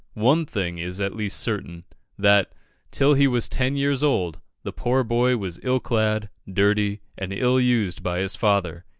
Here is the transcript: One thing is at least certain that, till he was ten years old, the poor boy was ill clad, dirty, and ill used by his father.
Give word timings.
One 0.17 0.47
thing 0.47 0.79
is 0.79 0.99
at 0.99 1.15
least 1.15 1.39
certain 1.39 1.83
that, 2.17 2.51
till 2.89 3.13
he 3.13 3.27
was 3.27 3.47
ten 3.47 3.75
years 3.75 4.01
old, 4.03 4.39
the 4.63 4.73
poor 4.73 5.03
boy 5.03 5.37
was 5.37 5.59
ill 5.61 5.79
clad, 5.79 6.29
dirty, 6.51 7.01
and 7.19 7.31
ill 7.31 7.59
used 7.59 8.01
by 8.01 8.17
his 8.17 8.35
father. 8.35 8.83